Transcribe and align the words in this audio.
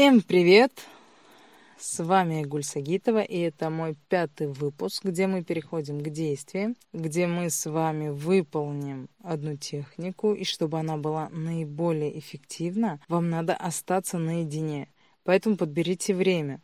Всем 0.00 0.22
привет! 0.22 0.72
С 1.78 2.02
вами 2.02 2.42
Гуль 2.44 2.62
Сагитова, 2.62 3.20
и 3.20 3.36
это 3.36 3.68
мой 3.68 3.96
пятый 4.08 4.46
выпуск, 4.46 5.04
где 5.04 5.26
мы 5.26 5.44
переходим 5.44 6.00
к 6.00 6.08
действиям, 6.08 6.74
где 6.94 7.26
мы 7.26 7.50
с 7.50 7.68
вами 7.68 8.08
выполним 8.08 9.10
одну 9.22 9.58
технику, 9.58 10.32
и 10.32 10.44
чтобы 10.44 10.78
она 10.78 10.96
была 10.96 11.28
наиболее 11.28 12.18
эффективна, 12.18 12.98
вам 13.08 13.28
надо 13.28 13.54
остаться 13.54 14.16
наедине. 14.16 14.88
Поэтому 15.22 15.58
подберите 15.58 16.14
время. 16.14 16.62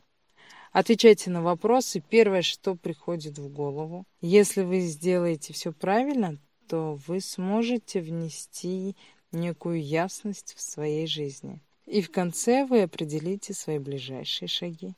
Отвечайте 0.73 1.29
на 1.29 1.43
вопросы. 1.43 2.03
Первое, 2.09 2.41
что 2.41 2.75
приходит 2.75 3.37
в 3.37 3.51
голову. 3.51 4.07
Если 4.23 4.63
вы 4.63 4.81
сделаете 4.81 5.53
все 5.53 5.73
правильно, 5.73 6.39
то 6.69 6.99
вы 7.07 7.21
сможете 7.21 8.01
внести 8.01 8.97
некую 9.31 9.85
ясность 9.85 10.55
в 10.57 10.63
своей 10.63 11.07
жизни. 11.07 11.61
И 11.87 12.03
в 12.03 12.11
конце 12.11 12.65
вы 12.65 12.83
определите 12.83 13.55
свои 13.55 13.79
ближайшие 13.79 14.49
шаги. 14.49 14.95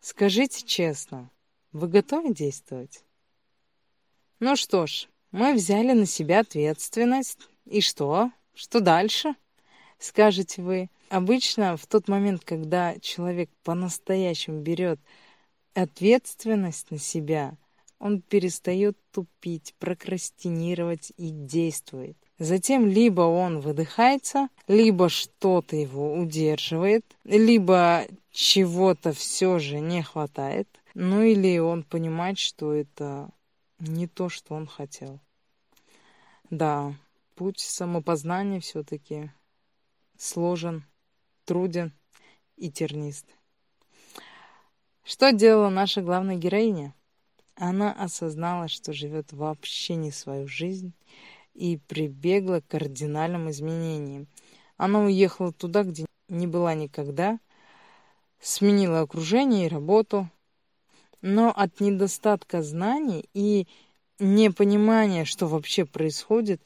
Скажите 0.00 0.64
честно, 0.64 1.30
вы 1.72 1.88
готовы 1.88 2.32
действовать? 2.32 3.04
Ну 4.38 4.54
что 4.54 4.86
ж, 4.86 5.08
мы 5.32 5.52
взяли 5.54 5.92
на 5.92 6.06
себя 6.06 6.40
ответственность. 6.40 7.38
И 7.64 7.80
что? 7.80 8.30
Что 8.54 8.80
дальше? 8.80 9.34
Скажете 9.98 10.62
вы. 10.62 10.90
Обычно 11.08 11.76
в 11.76 11.86
тот 11.86 12.06
момент, 12.08 12.44
когда 12.44 12.98
человек 13.00 13.50
по-настоящему 13.64 14.60
берет 14.60 15.00
ответственность 15.74 16.90
на 16.90 16.98
себя, 16.98 17.56
он 17.98 18.20
перестает 18.20 18.96
тупить, 19.10 19.74
прокрастинировать 19.78 21.12
и 21.16 21.30
действует. 21.30 22.18
Затем 22.38 22.88
либо 22.88 23.22
он 23.22 23.60
выдыхается, 23.60 24.48
либо 24.66 25.08
что-то 25.08 25.76
его 25.76 26.14
удерживает, 26.14 27.04
либо 27.22 28.06
чего-то 28.32 29.12
все 29.12 29.60
же 29.60 29.78
не 29.78 30.02
хватает, 30.02 30.68
ну 30.94 31.22
или 31.22 31.58
он 31.58 31.84
понимает, 31.84 32.38
что 32.38 32.72
это 32.72 33.30
не 33.78 34.08
то, 34.08 34.28
что 34.28 34.54
он 34.54 34.66
хотел. 34.66 35.20
Да, 36.50 36.94
путь 37.36 37.60
самопознания 37.60 38.58
все-таки 38.58 39.30
сложен, 40.18 40.84
труден 41.44 41.92
и 42.56 42.70
тернист. 42.70 43.26
Что 45.04 45.32
делала 45.32 45.68
наша 45.68 46.02
главная 46.02 46.36
героиня? 46.36 46.94
Она 47.56 47.92
осознала, 47.92 48.66
что 48.66 48.92
живет 48.92 49.32
вообще 49.32 49.94
не 49.94 50.10
свою 50.10 50.48
жизнь 50.48 50.92
и 51.54 51.76
прибегла 51.76 52.60
к 52.60 52.66
кардинальным 52.68 53.50
изменениям. 53.50 54.26
Она 54.76 55.00
уехала 55.00 55.52
туда, 55.52 55.84
где 55.84 56.04
не 56.28 56.46
была 56.46 56.74
никогда, 56.74 57.38
сменила 58.40 59.00
окружение 59.00 59.66
и 59.66 59.70
работу. 59.70 60.28
Но 61.22 61.50
от 61.50 61.80
недостатка 61.80 62.62
знаний 62.62 63.28
и 63.32 63.66
непонимания, 64.18 65.24
что 65.24 65.46
вообще 65.46 65.86
происходит, 65.86 66.60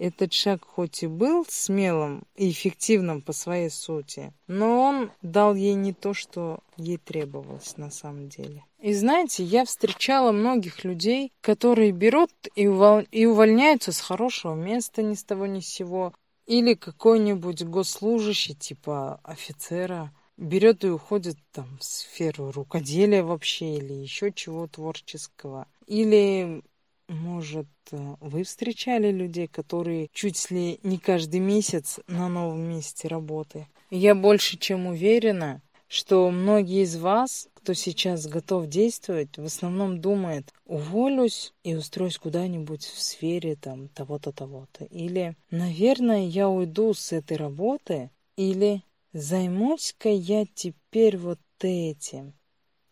этот 0.00 0.32
шаг 0.32 0.64
хоть 0.66 1.02
и 1.02 1.06
был 1.06 1.44
смелым 1.46 2.24
и 2.34 2.50
эффективным 2.50 3.20
по 3.20 3.32
своей 3.32 3.68
сути, 3.68 4.32
но 4.46 4.80
он 4.80 5.10
дал 5.20 5.54
ей 5.54 5.74
не 5.74 5.92
то, 5.92 6.14
что 6.14 6.60
ей 6.78 6.96
требовалось 6.96 7.76
на 7.76 7.90
самом 7.90 8.30
деле. 8.30 8.64
И 8.80 8.94
знаете, 8.94 9.44
я 9.44 9.66
встречала 9.66 10.32
многих 10.32 10.84
людей, 10.84 11.32
которые 11.42 11.92
берут 11.92 12.30
и, 12.54 12.66
уволь... 12.66 13.06
и 13.12 13.26
увольняются 13.26 13.92
с 13.92 14.00
хорошего 14.00 14.54
места 14.54 15.02
ни 15.02 15.14
с 15.14 15.22
того 15.22 15.46
ни 15.46 15.60
с 15.60 15.66
сего, 15.66 16.14
или 16.46 16.72
какой-нибудь 16.72 17.62
госслужащий 17.64 18.54
типа 18.54 19.20
офицера 19.22 20.12
берет 20.38 20.82
и 20.82 20.88
уходит 20.88 21.36
там 21.52 21.76
в 21.78 21.84
сферу 21.84 22.50
рукоделия 22.50 23.22
вообще 23.22 23.76
или 23.76 23.92
еще 23.92 24.32
чего 24.32 24.66
творческого. 24.66 25.68
Или 25.86 26.62
может, 27.10 27.66
э, 27.90 28.14
вы 28.20 28.44
встречали 28.44 29.10
людей, 29.10 29.48
которые 29.48 30.08
чуть 30.12 30.50
ли 30.50 30.78
не 30.82 30.98
каждый 30.98 31.40
месяц 31.40 31.98
на 32.06 32.28
новом 32.28 32.60
месте 32.60 33.08
работы? 33.08 33.66
Я 33.90 34.14
больше 34.14 34.56
чем 34.56 34.86
уверена, 34.86 35.60
что 35.88 36.30
многие 36.30 36.84
из 36.84 36.96
вас, 36.96 37.48
кто 37.52 37.74
сейчас 37.74 38.28
готов 38.28 38.68
действовать, 38.68 39.36
в 39.36 39.44
основном 39.44 40.00
думает, 40.00 40.54
уволюсь 40.64 41.52
и 41.64 41.74
устроюсь 41.74 42.16
куда-нибудь 42.16 42.84
в 42.84 43.02
сфере 43.02 43.56
там 43.56 43.88
того-то, 43.88 44.30
того-то. 44.30 44.84
Или, 44.84 45.36
наверное, 45.50 46.26
я 46.28 46.48
уйду 46.48 46.94
с 46.94 47.10
этой 47.10 47.36
работы, 47.36 48.10
или 48.36 48.82
займусь-ка 49.12 50.10
я 50.10 50.46
теперь 50.54 51.16
вот 51.16 51.40
этим. 51.60 52.34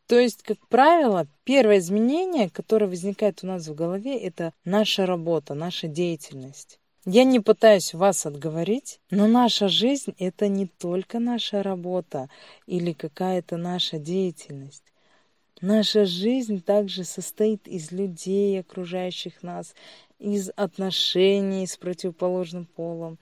То 0.09 0.19
есть, 0.19 0.43
как 0.43 0.57
правило, 0.69 1.27
первое 1.45 1.79
изменение, 1.79 2.49
которое 2.49 2.87
возникает 2.87 3.41
у 3.45 3.47
нас 3.47 3.69
в 3.69 3.75
голове, 3.75 4.19
это 4.19 4.55
наша 4.65 5.05
работа, 5.05 5.53
наша 5.53 5.87
деятельность. 5.87 6.81
Я 7.05 7.25
не 7.25 7.41
пытаюсь 7.41 7.93
вас 7.93 8.25
отговорить, 8.25 9.01
но 9.11 9.27
наша 9.27 9.69
жизнь– 9.69 10.15
это 10.19 10.49
не 10.49 10.67
только 10.67 11.19
наша 11.19 11.63
работа 11.63 12.31
или 12.67 12.95
какая-то 12.95 13.59
наша 13.59 13.99
деятельность. 13.99 14.83
Наша 15.61 16.07
жизнь 16.07 16.63
также 16.63 17.05
состоит 17.05 17.69
из 17.69 17.93
людей, 17.93 18.59
окружающих 18.59 19.43
нас, 19.43 19.75
из 20.19 20.51
отношений 20.57 21.67
с 21.67 21.77
противоположным 21.77 22.65
полом, 22.65 23.19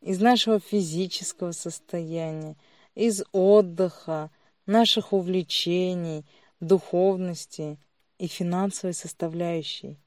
из 0.00 0.18
нашего 0.18 0.60
физического 0.60 1.52
состояния, 1.52 2.56
из 2.94 3.22
отдыха– 3.32 4.30
наших 4.66 5.12
увлечений, 5.12 6.24
духовности 6.60 7.78
и 8.18 8.26
финансовой 8.26 8.94
составляющей. 8.94 9.98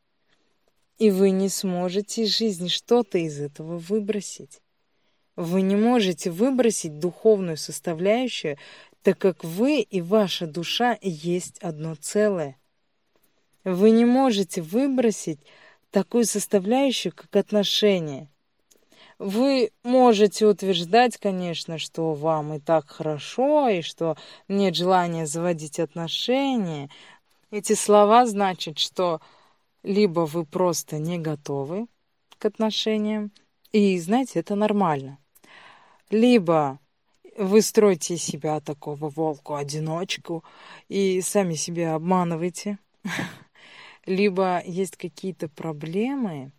И 0.97 1.11
вы 1.11 1.31
не 1.31 1.49
сможете 1.49 2.23
из 2.23 2.37
жизни 2.37 2.69
что-то 2.69 3.17
из 3.17 3.39
этого 3.39 3.77
выбросить. 3.77 4.61
Вы 5.35 5.61
не 5.61 5.75
можете 5.75 6.31
выбросить 6.31 6.99
духовную 6.99 7.57
составляющую, 7.57 8.57
так 9.01 9.17
как 9.17 9.43
вы 9.43 9.81
и 9.81 10.01
ваша 10.01 10.47
душа 10.47 10.97
есть 11.01 11.59
одно 11.59 11.95
целое. 11.95 12.57
Вы 13.65 13.91
не 13.91 14.05
можете 14.05 14.61
выбросить 14.61 15.39
такую 15.91 16.25
составляющую, 16.25 17.13
как 17.13 17.35
отношения– 17.35 18.29
вы 19.19 19.71
можете 19.83 20.45
утверждать, 20.45 21.17
конечно, 21.17 21.77
что 21.77 22.13
вам 22.13 22.55
и 22.55 22.59
так 22.59 22.89
хорошо, 22.89 23.69
и 23.69 23.81
что 23.81 24.17
нет 24.47 24.75
желания 24.75 25.25
заводить 25.25 25.79
отношения. 25.79 26.89
Эти 27.51 27.73
слова 27.73 28.25
значат, 28.25 28.77
что 28.77 29.21
либо 29.83 30.21
вы 30.21 30.45
просто 30.45 30.97
не 30.97 31.17
готовы 31.17 31.87
к 32.37 32.45
отношениям, 32.45 33.31
и, 33.71 33.99
знаете, 33.99 34.39
это 34.39 34.55
нормально. 34.55 35.17
Либо 36.09 36.79
вы 37.37 37.61
строите 37.61 38.17
себя 38.17 38.59
такого 38.61 39.09
волку-одиночку 39.09 40.43
и 40.87 41.21
сами 41.21 41.55
себя 41.55 41.95
обманываете. 41.95 42.77
Либо 44.05 44.61
есть 44.65 44.95
какие-то 44.95 45.49
проблемы, 45.49 46.51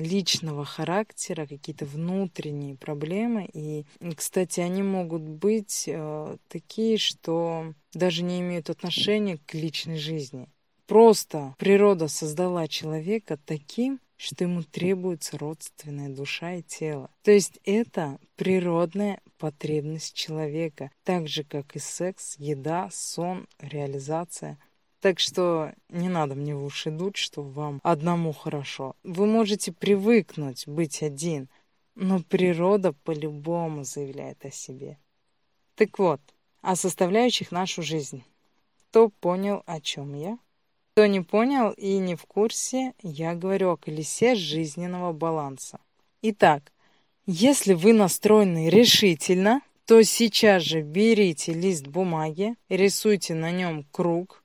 личного 0.00 0.64
характера, 0.64 1.46
какие-то 1.46 1.86
внутренние 1.86 2.76
проблемы. 2.76 3.48
И, 3.52 3.84
кстати, 4.16 4.60
они 4.60 4.82
могут 4.82 5.22
быть 5.22 5.84
э, 5.86 6.36
такие, 6.48 6.98
что 6.98 7.72
даже 7.92 8.22
не 8.22 8.40
имеют 8.40 8.70
отношения 8.70 9.38
к 9.46 9.54
личной 9.54 9.96
жизни. 9.96 10.48
Просто 10.86 11.54
природа 11.58 12.08
создала 12.08 12.68
человека 12.68 13.38
таким, 13.46 14.00
что 14.16 14.44
ему 14.44 14.62
требуется 14.62 15.38
родственная 15.38 16.08
душа 16.08 16.54
и 16.54 16.62
тело. 16.62 17.10
То 17.22 17.30
есть 17.30 17.58
это 17.64 18.18
природная 18.36 19.20
потребность 19.38 20.14
человека, 20.14 20.90
так 21.04 21.26
же, 21.26 21.42
как 21.42 21.74
и 21.74 21.78
секс, 21.78 22.36
еда, 22.38 22.88
сон, 22.92 23.46
реализация– 23.58 24.58
так 25.04 25.20
что 25.20 25.74
не 25.90 26.08
надо 26.08 26.34
мне 26.34 26.56
в 26.56 26.64
уши 26.64 26.90
дуть, 26.90 27.18
что 27.18 27.42
вам 27.42 27.78
одному 27.82 28.32
хорошо. 28.32 28.96
Вы 29.02 29.26
можете 29.26 29.70
привыкнуть 29.70 30.66
быть 30.66 31.02
один, 31.02 31.50
но 31.94 32.20
природа 32.20 32.94
по-любому 33.04 33.84
заявляет 33.84 34.46
о 34.46 34.50
себе. 34.50 34.96
Так 35.74 35.98
вот, 35.98 36.22
о 36.62 36.74
составляющих 36.74 37.52
нашу 37.52 37.82
жизнь. 37.82 38.24
Кто 38.78 39.10
понял, 39.10 39.62
о 39.66 39.78
чем 39.82 40.14
я? 40.14 40.38
Кто 40.92 41.04
не 41.04 41.20
понял 41.20 41.72
и 41.72 41.98
не 41.98 42.14
в 42.14 42.24
курсе, 42.24 42.94
я 43.02 43.34
говорю 43.34 43.72
о 43.72 43.76
колесе 43.76 44.34
жизненного 44.34 45.12
баланса. 45.12 45.80
Итак, 46.22 46.72
если 47.26 47.74
вы 47.74 47.92
настроены 47.92 48.70
решительно, 48.70 49.60
то 49.84 50.02
сейчас 50.02 50.62
же 50.62 50.80
берите 50.80 51.52
лист 51.52 51.88
бумаги, 51.88 52.54
рисуйте 52.70 53.34
на 53.34 53.50
нем 53.50 53.84
круг, 53.92 54.43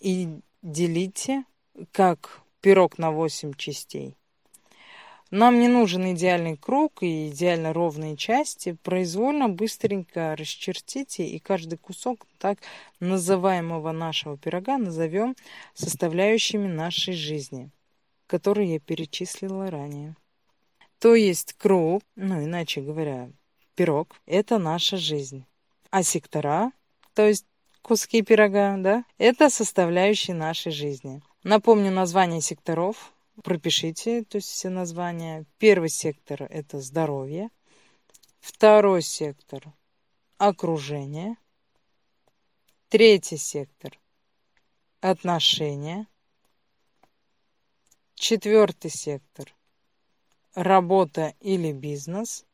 и 0.00 0.40
делите 0.62 1.44
как 1.92 2.42
пирог 2.60 2.98
на 2.98 3.10
8 3.10 3.54
частей. 3.54 4.16
Нам 5.32 5.58
не 5.58 5.66
нужен 5.66 6.12
идеальный 6.12 6.56
круг 6.56 7.02
и 7.02 7.28
идеально 7.28 7.72
ровные 7.72 8.16
части. 8.16 8.76
Произвольно, 8.82 9.48
быстренько 9.48 10.36
расчертите, 10.36 11.26
и 11.26 11.40
каждый 11.40 11.78
кусок 11.78 12.26
так 12.38 12.58
называемого 13.00 13.90
нашего 13.90 14.38
пирога 14.38 14.78
назовем 14.78 15.34
составляющими 15.74 16.68
нашей 16.68 17.14
жизни, 17.14 17.70
которые 18.28 18.74
я 18.74 18.78
перечислила 18.78 19.68
ранее. 19.68 20.14
То 21.00 21.16
есть 21.16 21.54
круг, 21.54 22.02
ну 22.14 22.44
иначе 22.44 22.80
говоря, 22.80 23.28
пирог– 23.74 24.20
это 24.26 24.58
наша 24.58 24.96
жизнь. 24.96 25.44
А 25.90 26.04
сектора, 26.04 26.70
то 27.14 27.26
есть 27.26 27.46
куски 27.86 28.22
пирога, 28.22 28.76
да, 28.78 29.04
это 29.16 29.48
составляющие 29.48 30.34
нашей 30.34 30.72
жизни. 30.72 31.22
Напомню 31.44 31.92
название 31.92 32.40
секторов– 32.40 33.12
пропишите, 33.44 34.24
то 34.24 34.38
есть 34.38 34.48
все 34.48 34.70
названия. 34.70 35.44
Первый 35.58 35.88
сектор– 35.88 36.42
это 36.50 36.80
здоровье. 36.80 37.48
Второй 38.40 39.02
сектор– 39.02 39.72
окружение. 40.38 41.36
Третий 42.88 43.36
сектор– 43.36 44.00
отношения. 45.00 46.08
Четвертый 48.16 48.90
сектор– 48.90 49.54
работа 50.56 51.34
или 51.38 51.70
бизнес. 51.70 52.44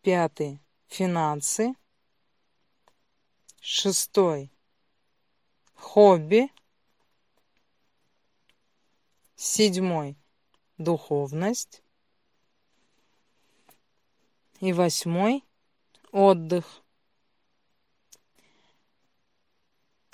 Пятый– 0.00 0.58
финансы. 0.86 1.74
Шестой– 3.68 4.52
хобби. 5.74 6.52
Седьмой– 9.34 10.16
духовность. 10.78 11.82
И 14.60 14.72
восьмой– 14.72 15.42
отдых. 16.12 16.84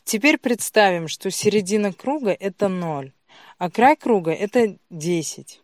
Теперь 0.04 0.38
представим, 0.38 1.06
что 1.06 1.30
середина 1.30 1.92
круга– 1.92 2.30
это 2.40 2.68
ноль, 2.68 3.12
а 3.58 3.70
край 3.70 3.96
круга– 3.96 4.30
это 4.32 4.78
десять. 4.88 5.60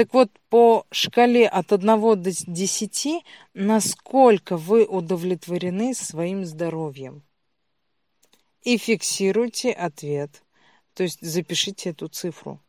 Так 0.00 0.14
вот, 0.14 0.30
по 0.48 0.86
шкале 0.90 1.46
от 1.46 1.74
1 1.74 1.86
до 2.22 2.30
10, 2.30 3.22
насколько 3.52 4.56
вы 4.56 4.86
удовлетворены 4.86 5.92
своим 5.92 6.46
здоровьем? 6.46 7.22
И 8.62 8.78
фиксируйте 8.78 9.72
ответ, 9.72 10.42
то 10.94 11.02
есть 11.02 11.18
запишите 11.20 11.90
эту 11.90 12.08
цифру. 12.08 12.62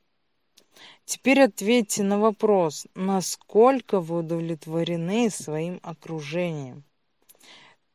Теперь 1.05 1.43
ответьте 1.43 2.03
на 2.03 2.19
вопрос, 2.19 2.85
насколько 2.95 4.01
вы 4.01 4.17
удовлетворены 4.19 5.29
своим 5.29 5.79
окружением. 5.83 6.83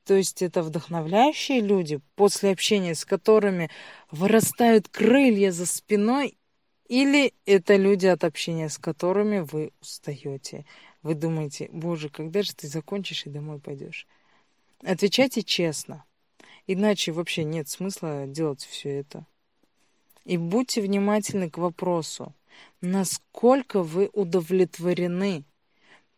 То 0.06 0.14
есть 0.14 0.40
это 0.40 0.62
вдохновляющие 0.62 1.60
люди, 1.60 2.00
после 2.14 2.52
общения 2.52 2.94
с 2.94 3.04
которыми 3.04 3.68
вырастают 4.10 4.88
крылья 4.88 5.52
за 5.52 5.66
спиной, 5.66 6.38
или 6.88 7.34
это 7.46 7.76
люди, 7.76 8.06
от 8.06 8.24
общения 8.24 8.68
с 8.68 8.78
которыми 8.78 9.40
вы 9.40 9.72
устаете. 9.80 10.64
Вы 11.02 11.14
думаете, 11.14 11.68
боже, 11.72 12.08
когда 12.08 12.42
же 12.42 12.54
ты 12.54 12.68
закончишь 12.68 13.26
и 13.26 13.30
домой 13.30 13.58
пойдешь? 13.58 14.06
Отвечайте 14.82 15.42
честно, 15.42 16.04
иначе 16.66 17.12
вообще 17.12 17.44
нет 17.44 17.68
смысла 17.68 18.26
делать 18.26 18.64
все 18.64 19.00
это. 19.00 19.26
И 20.24 20.36
будьте 20.36 20.82
внимательны 20.82 21.48
к 21.50 21.58
вопросу, 21.58 22.34
насколько 22.80 23.82
вы 23.82 24.10
удовлетворены. 24.12 25.44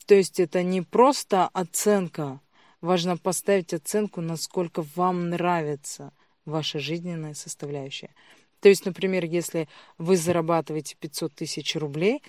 То 0.07 0.15
есть 0.15 0.41
это 0.41 0.63
не 0.63 0.83
просто 0.83 1.49
оценка. 1.49 2.41
Важно 2.81 3.17
поставить 3.17 3.75
оценку, 3.75 4.21
насколько 4.21 4.83
вам 4.95 5.31
нравится 5.31 6.13
ваша 6.45 6.79
жизненная 6.79 7.35
составляющая. 7.35 8.15
То 8.61 8.69
есть, 8.69 8.85
например, 8.85 9.25
если 9.25 9.69
вы 9.99 10.17
зарабатываете 10.17 10.97
500 10.99 11.35
тысяч 11.35 11.77
рублей, 11.77 12.23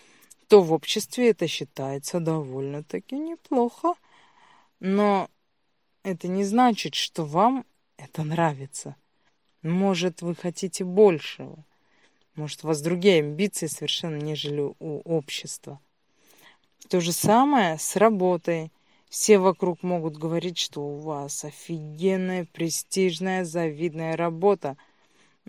то 0.48 0.62
в 0.62 0.74
обществе 0.74 1.30
это 1.30 1.48
считается 1.48 2.20
довольно-таки 2.20 3.18
неплохо. 3.18 3.94
Но 4.80 5.30
это 6.04 6.28
не 6.28 6.44
значит, 6.44 6.96
что 6.96 7.26
вам 7.26 7.66
это 7.98 8.24
нравится. 8.24 8.96
Может, 9.62 10.22
вы 10.22 10.36
хотите 10.36 10.84
большего. 10.84 11.66
Может, 12.36 12.64
у 12.64 12.68
вас 12.68 12.82
другие 12.82 13.20
амбиции 13.20 13.68
совершенно, 13.68 14.16
нежели 14.16 14.62
у 14.62 15.02
общества. 15.04 15.80
То 16.88 17.02
же 17.02 17.12
самое 17.12 17.78
с 17.78 17.96
работой. 17.98 18.72
Все 19.10 19.40
вокруг 19.40 19.84
могут 19.84 20.18
говорить, 20.18 20.58
что 20.58 20.82
у 20.82 20.96
вас 20.98 21.44
офигенная, 21.44 22.46
престижная, 22.46 23.44
завидная 23.44 24.16
работа. 24.16 24.78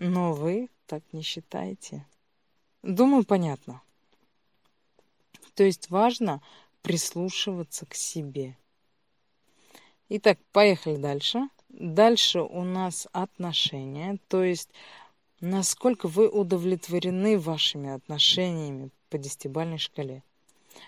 Но 0.03 0.33
вы 0.33 0.69
так 0.87 1.03
не 1.13 1.21
считаете. 1.21 2.05
Думаю, 2.83 3.23
понятно. 3.23 3.81
То 5.53 5.63
есть 5.63 5.89
важно 5.89 6.41
прислушиваться 6.81 7.85
к 7.85 7.93
себе. 7.93 8.57
Итак, 10.09 10.39
поехали 10.51 10.97
дальше. 10.97 11.47
Дальше 11.69 12.41
у 12.41 12.63
нас 12.63 13.07
отношения, 13.13 14.17
то 14.27 14.43
есть 14.43 14.69
Насколько 15.41 16.07
вы 16.07 16.29
удовлетворены 16.29 17.39
вашими 17.39 17.89
отношениями 17.89 18.91
по 19.09 19.17
десятибальной 19.17 19.79
шкале? 19.79 20.23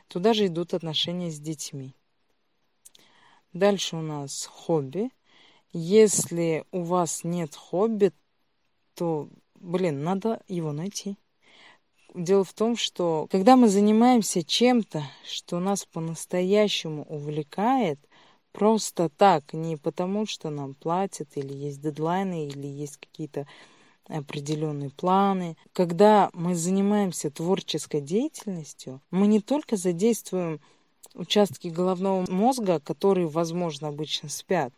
Туда 0.08 0.36
же 0.36 0.46
идут 0.46 0.76
отношения 0.76 1.32
с 1.32 1.40
детьми. 1.40 1.96
Дальше 3.52 3.96
у 3.96 4.04
нас 4.04 4.46
хобби. 4.46 5.10
Если 5.72 6.66
у 6.72 6.84
вас 6.84 7.24
нет 7.24 7.56
хобби, 7.56 8.12
то, 8.96 9.30
блин, 9.56 10.04
надо 10.04 10.42
его 10.48 10.72
найти. 10.72 11.18
Дело 12.14 12.44
в 12.44 12.54
том, 12.54 12.76
что 12.78 13.28
когда 13.32 13.56
мы 13.56 13.68
занимаемся 13.68 14.44
чем-то, 14.44 15.04
что 15.26 15.60
нас 15.60 15.86
по-настоящему 15.86 17.04
увлекает, 17.06 18.00
просто 18.52 19.10
так, 19.10 19.54
не 19.54 19.78
потому 19.78 20.28
что 20.28 20.50
нам 20.50 20.76
платят, 20.76 21.30
или 21.36 21.54
есть 21.54 21.82
дедлайны, 21.82 22.48
или 22.48 22.68
есть 22.68 22.98
какие-то 22.98 23.48
определенные 24.08 24.90
планы. 24.92 25.58
Когда 25.72 26.30
мы 26.34 26.56
занимаемся 26.56 27.32
творческой 27.32 28.02
деятельностью, 28.02 29.02
мы 29.12 29.28
не 29.28 29.40
только 29.40 29.76
задействуем 29.76 30.60
участки 31.16 31.68
головного 31.68 32.30
мозга, 32.30 32.80
которые, 32.80 33.28
возможно, 33.28 33.88
обычно 33.88 34.30
спят, 34.30 34.74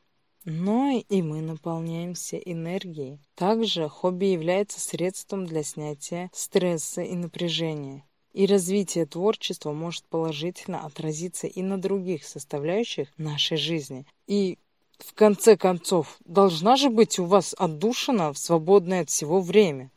но 0.45 1.03
и 1.09 1.21
мы 1.21 1.41
наполняемся 1.41 2.37
энергией. 2.37 3.19
Также 3.35 3.89
хобби 3.89 4.25
является 4.25 4.79
средством 4.79 5.45
для 5.45 5.63
снятия 5.63 6.29
стресса 6.33 7.01
и 7.01 7.15
напряжения. 7.15 8.05
И 8.33 8.45
развитие 8.45 9.05
творчества 9.05 9.71
может 9.71 10.05
положительно 10.05 10.85
отразиться 10.85 11.47
и 11.47 11.61
на 11.61 11.81
других 11.81 12.23
составляющих 12.25 13.09
нашей 13.17 13.57
жизни. 13.57 14.05
И 14.27 14.59
в 14.99 15.13
конце 15.13 15.57
концов, 15.57 16.17
должна 16.25 16.75
же 16.75 16.89
быть 16.89 17.19
у 17.19 17.25
вас 17.25 17.55
отдушина 17.57 18.31
в 18.33 18.37
свободное 18.37 19.01
от 19.01 19.09
всего 19.09 19.41
время. 19.41 19.91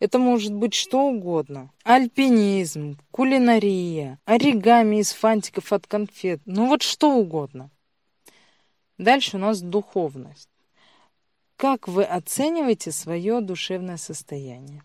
Это 0.00 0.18
может 0.18 0.52
быть 0.52 0.74
что 0.74 1.02
угодно. 1.02 1.70
Альпинизм, 1.84 2.98
кулинария, 3.10 4.18
оригами 4.24 4.96
из 4.96 5.12
фантиков 5.12 5.72
от 5.72 5.86
конфет. 5.86 6.40
Ну 6.44 6.66
вот 6.66 6.82
что 6.82 7.12
угодно. 7.14 7.70
Дальше 8.98 9.36
у 9.36 9.40
нас 9.40 9.60
духовность. 9.60 10.48
Как 11.56 11.88
вы 11.88 12.04
оцениваете 12.04 12.92
свое 12.92 13.40
душевное 13.40 13.96
состояние? 13.96 14.82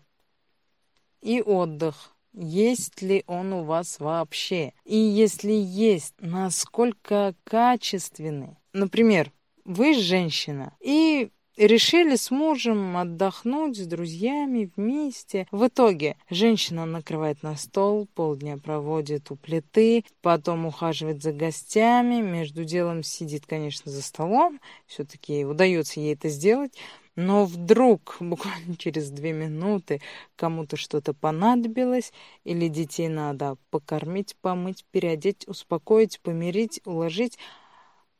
И 1.20 1.42
отдых. 1.42 2.14
Есть 2.32 3.02
ли 3.02 3.24
он 3.26 3.52
у 3.52 3.64
вас 3.64 4.00
вообще? 4.00 4.72
И 4.84 4.96
если 4.96 5.52
есть, 5.52 6.14
насколько 6.18 7.34
качественный? 7.44 8.56
Например, 8.72 9.30
вы 9.64 9.94
женщина, 9.94 10.74
и 10.80 11.30
решили 11.56 12.16
с 12.16 12.30
мужем 12.30 12.96
отдохнуть 12.96 13.76
с 13.76 13.86
друзьями 13.86 14.70
вместе. 14.76 15.46
В 15.50 15.66
итоге 15.66 16.16
женщина 16.30 16.86
накрывает 16.86 17.42
на 17.42 17.56
стол, 17.56 18.08
полдня 18.14 18.56
проводит 18.58 19.30
у 19.30 19.36
плиты, 19.36 20.04
потом 20.20 20.66
ухаживает 20.66 21.22
за 21.22 21.32
гостями, 21.32 22.20
между 22.20 22.64
делом 22.64 23.02
сидит, 23.02 23.46
конечно, 23.46 23.90
за 23.90 24.02
столом, 24.02 24.60
все-таки 24.86 25.44
удается 25.44 26.00
ей 26.00 26.14
это 26.14 26.28
сделать. 26.28 26.72
Но 27.14 27.44
вдруг, 27.44 28.16
буквально 28.20 28.76
через 28.76 29.10
две 29.10 29.32
минуты, 29.32 30.00
кому-то 30.36 30.76
что-то 30.76 31.12
понадобилось, 31.12 32.12
или 32.44 32.68
детей 32.68 33.08
надо 33.08 33.56
покормить, 33.70 34.36
помыть, 34.40 34.84
переодеть, 34.90 35.46
успокоить, 35.46 36.20
помирить, 36.20 36.80
уложить, 36.86 37.38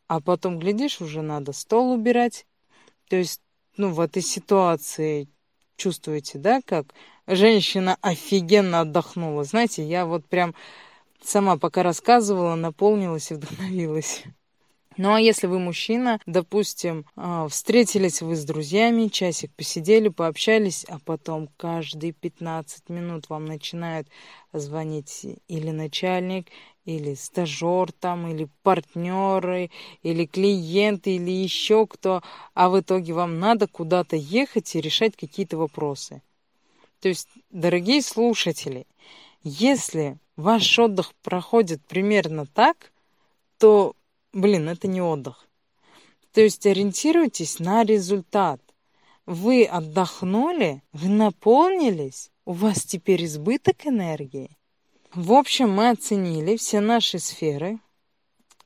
а 0.08 0.20
потом, 0.20 0.58
глядишь, 0.58 1.00
уже 1.00 1.22
надо 1.22 1.52
стол 1.52 1.92
убирать. 1.92 2.44
То 3.08 3.16
есть, 3.16 3.40
ну, 3.76 3.90
в 3.90 4.00
этой 4.00 4.22
ситуации 4.22 5.28
чувствуете, 5.76 6.38
да, 6.38 6.60
как 6.64 6.94
женщина 7.26 7.96
офигенно 8.00 8.80
отдохнула. 8.80 9.44
Знаете, 9.44 9.84
я 9.84 10.06
вот 10.06 10.26
прям 10.26 10.54
сама 11.22 11.56
пока 11.56 11.82
рассказывала, 11.82 12.54
наполнилась 12.54 13.30
и 13.30 13.34
вдохновилась. 13.34 14.24
Ну 14.98 15.14
а 15.14 15.20
если 15.20 15.46
вы 15.46 15.58
мужчина, 15.58 16.20
допустим, 16.26 17.06
а, 17.16 17.48
встретились 17.48 18.20
вы 18.20 18.36
с 18.36 18.44
друзьями, 18.44 19.08
часик 19.08 19.50
посидели, 19.56 20.08
пообщались, 20.08 20.84
а 20.86 20.98
потом 20.98 21.48
каждые 21.56 22.12
15 22.12 22.90
минут 22.90 23.30
вам 23.30 23.46
начинают 23.46 24.08
звонить 24.52 25.26
или 25.48 25.70
начальник, 25.70 26.48
или 26.84 27.14
стажер 27.14 27.92
там, 27.92 28.28
или 28.28 28.48
партнеры, 28.62 29.70
или 30.02 30.26
клиенты, 30.26 31.16
или 31.16 31.30
еще 31.30 31.86
кто, 31.86 32.22
а 32.54 32.68
в 32.68 32.80
итоге 32.80 33.12
вам 33.12 33.38
надо 33.38 33.66
куда-то 33.68 34.16
ехать 34.16 34.74
и 34.74 34.80
решать 34.80 35.16
какие-то 35.16 35.56
вопросы. 35.56 36.22
То 37.00 37.08
есть, 37.08 37.28
дорогие 37.50 38.02
слушатели, 38.02 38.86
если 39.42 40.18
ваш 40.36 40.78
отдых 40.78 41.14
проходит 41.22 41.80
примерно 41.86 42.46
так, 42.46 42.92
то 43.58 43.94
Блин, 44.32 44.68
это 44.70 44.88
не 44.88 45.02
отдых. 45.02 45.46
То 46.32 46.40
есть 46.40 46.64
ориентируйтесь 46.66 47.58
на 47.58 47.84
результат. 47.84 48.62
Вы 49.26 49.64
отдохнули, 49.64 50.82
вы 50.92 51.08
наполнились, 51.08 52.30
у 52.46 52.52
вас 52.52 52.82
теперь 52.84 53.26
избыток 53.26 53.86
энергии. 53.86 54.56
В 55.14 55.34
общем, 55.34 55.70
мы 55.70 55.90
оценили 55.90 56.56
все 56.56 56.80
наши 56.80 57.18
сферы. 57.18 57.78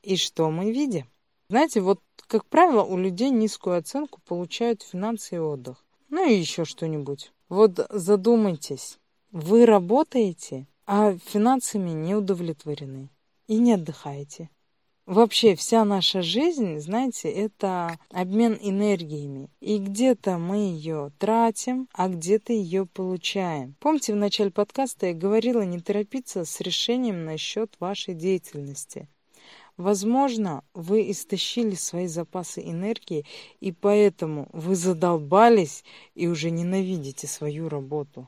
И 0.01 0.15
что 0.15 0.49
мы 0.49 0.71
видим? 0.71 1.05
Знаете, 1.49 1.81
вот, 1.81 1.99
как 2.27 2.45
правило, 2.45 2.83
у 2.83 2.97
людей 2.97 3.31
низкую 3.31 3.77
оценку 3.77 4.21
получают 4.25 4.81
финансы 4.81 5.35
и 5.35 5.39
отдых. 5.39 5.83
Ну 6.09 6.25
и 6.25 6.33
еще 6.33 6.63
что-нибудь. 6.63 7.33
Вот 7.49 7.85
задумайтесь, 7.89 8.97
вы 9.31 9.65
работаете, 9.65 10.67
а 10.85 11.17
финансами 11.17 11.89
не 11.89 12.15
удовлетворены 12.15 13.09
и 13.47 13.57
не 13.57 13.73
отдыхаете. 13.73 14.49
Вообще 15.07 15.55
вся 15.55 15.85
наша 15.85 16.21
жизнь, 16.21 16.79
знаете, 16.79 17.29
это 17.29 17.97
обмен 18.11 18.59
энергиями. 18.61 19.49
И 19.61 19.77
где-то 19.77 20.37
мы 20.37 20.57
ее 20.57 21.13
тратим, 21.17 21.87
а 21.93 22.09
где-то 22.09 22.51
ее 22.51 22.85
получаем. 22.85 23.73
Помните, 23.79 24.11
в 24.11 24.17
начале 24.17 24.51
подкаста 24.51 25.07
я 25.07 25.13
говорила 25.13 25.61
не 25.61 25.79
торопиться 25.79 26.43
с 26.43 26.59
решением 26.59 27.23
насчет 27.23 27.73
вашей 27.79 28.15
деятельности. 28.15 29.07
Возможно, 29.77 30.65
вы 30.73 31.09
истощили 31.09 31.75
свои 31.75 32.07
запасы 32.07 32.61
энергии, 32.61 33.25
и 33.61 33.71
поэтому 33.71 34.49
вы 34.51 34.75
задолбались 34.75 35.85
и 36.15 36.27
уже 36.27 36.49
ненавидите 36.49 37.27
свою 37.27 37.69
работу. 37.69 38.27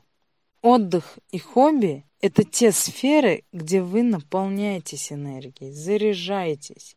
Отдых 0.62 1.18
и 1.30 1.38
хобби– 1.38 2.06
это 2.20 2.44
те 2.44 2.72
сферы, 2.72 3.44
где 3.52 3.82
вы 3.82 4.02
наполняетесь 4.02 5.12
энергией, 5.12 5.72
заряжаетесь. 5.72 6.96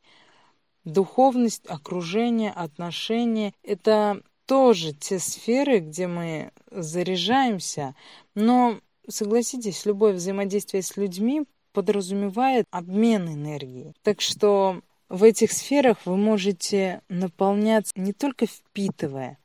Духовность, 0.83 1.63
окружение, 1.67 2.51
отношения– 2.51 3.53
это 3.63 4.21
тоже 4.45 4.93
те 4.93 5.19
сферы, 5.19 5.79
где 5.79 6.07
мы 6.07 6.51
заряжаемся, 6.69 7.95
но 8.35 8.79
согласитесь, 9.07 9.85
любое 9.85 10.13
взаимодействие 10.13 10.83
с 10.83 10.97
людьми 10.97 11.43
подразумевает 11.71 12.65
обмен 12.69 13.29
энергией. 13.29 13.93
Так 14.03 14.19
что 14.19 14.81
в 15.07 15.23
этих 15.23 15.53
сферах 15.53 15.99
вы 16.05 16.17
можете 16.17 17.01
наполняться 17.07 17.93
не 17.95 18.11
только 18.11 18.45
впитывая, 18.45 19.37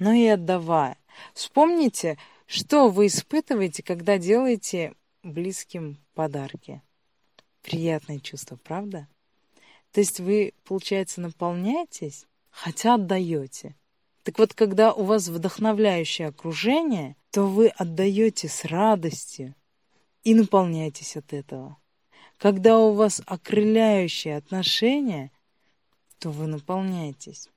но 0.00 0.12
и 0.12 0.26
отдавая. 0.26 0.96
Вспомните, 1.32 2.18
что 2.46 2.88
вы 2.88 3.06
испытываете, 3.06 3.82
когда 3.84 4.18
делаете 4.18 4.94
близким 5.24 5.98
подарки? 6.14 6.82
Приятное 7.62 8.20
чувство, 8.20 8.56
правда? 8.56 9.08
То 9.92 10.00
есть 10.00 10.20
вы, 10.20 10.52
получается, 10.64 11.20
наполняетесь, 11.20 12.26
хотя 12.50 12.94
отдаете. 12.94 13.74
Так 14.22 14.38
вот, 14.38 14.54
когда 14.54 14.92
у 14.92 15.04
вас 15.04 15.28
вдохновляющее 15.28 16.28
окружение, 16.28 17.16
то 17.30 17.46
вы 17.46 17.68
отдаете 17.68 18.48
с 18.48 18.64
радостью 18.64 19.54
и 20.22 20.34
наполняетесь 20.34 21.16
от 21.16 21.32
этого. 21.32 21.76
Когда 22.38 22.78
у 22.78 22.92
вас 22.92 23.22
окрыляющие 23.26 24.36
отношения, 24.36 25.30
то 26.18 26.30
вы 26.30 26.46
наполняетесь. 26.46 27.48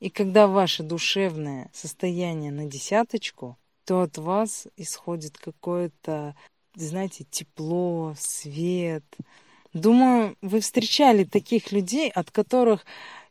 И 0.00 0.10
когда 0.10 0.46
ваше 0.46 0.82
душевное 0.82 1.70
состояние 1.72 2.50
на 2.50 2.66
десяточку, 2.66 3.56
то 3.84 4.02
от 4.02 4.18
вас 4.18 4.66
исходит 4.76 5.38
какое-то, 5.38 6.34
знаете, 6.74 7.24
тепло, 7.30 8.14
свет. 8.18 9.04
Думаю, 9.72 10.36
вы 10.40 10.60
встречали 10.60 11.24
таких 11.24 11.72
людей, 11.72 12.10
от 12.10 12.30
которых 12.30 12.84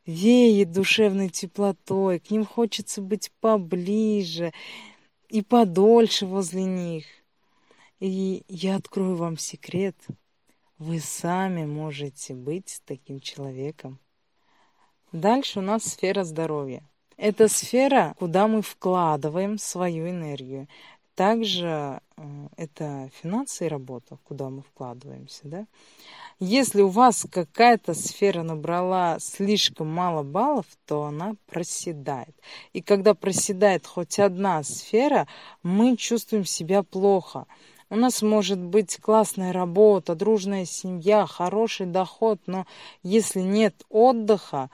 веет 0.06 0.72
душевной 0.72 1.30
теплотой, 1.30 2.20
к 2.20 2.30
ним 2.32 2.46
хочется 2.46 3.02
быть 3.02 3.32
поближе 3.40 4.54
и 5.30 5.42
подольше 5.42 6.26
возле 6.26 6.64
них. 6.64 7.06
И 8.00 8.44
я 8.48 8.76
открою 8.76 9.16
вам 9.16 9.38
секрет. 9.38 9.96
Вы 10.78 11.00
сами 11.00 11.66
можете 11.66 12.34
быть 12.34 12.82
таким 12.86 13.22
человеком. 13.22 14.00
Дальше 15.14 15.60
у 15.60 15.62
нас 15.62 15.84
сфера 15.84 16.24
здоровья. 16.24 16.84
Это 17.16 17.48
сфера, 17.48 18.16
куда 18.18 18.48
мы 18.48 18.62
вкладываем 18.62 19.58
свою 19.58 20.10
энергию. 20.10 20.68
Также 21.16 22.02
э, 22.18 22.48
это 22.58 23.10
финансы 23.22 23.66
и 23.66 23.70
работа, 23.70 24.18
куда 24.24 24.50
мы 24.50 24.64
вкладываемся. 24.64 25.42
Да? 25.44 25.66
Если 26.40 26.82
у 26.82 26.88
вас 26.88 27.28
какая-то 27.30 27.94
сфера 27.94 28.42
набрала 28.42 29.18
слишком 29.20 29.88
мало 29.88 30.24
баллов, 30.24 30.66
то 30.88 31.04
она 31.04 31.36
проседает. 31.46 32.36
И 32.74 32.82
когда 32.82 33.14
проседает 33.14 33.86
хоть 33.86 34.18
одна 34.20 34.64
сфера, 34.64 35.28
мы 35.62 35.96
чувствуем 35.98 36.46
себя 36.46 36.82
плохо. 36.82 37.46
У 37.90 37.96
нас 37.96 38.24
может 38.24 38.58
быть 38.58 38.98
классная 38.98 39.54
работа, 39.54 40.16
дружная 40.16 40.66
семья, 40.66 41.28
хороший 41.28 41.86
доход, 41.86 42.40
но 42.48 42.66
если 43.04 43.42
нет 43.42 43.76
отдыха, 43.90 44.72